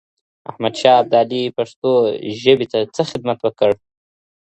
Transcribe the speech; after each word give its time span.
احمد 0.49 0.73
شاه 0.81 0.97
ابدالي 1.01 1.43
پښتو 1.57 1.91
ژبې 2.41 2.67
ته 2.71 2.79
څه 2.95 3.01
خدمت 3.11 3.39
وکړ؟ 3.41 3.71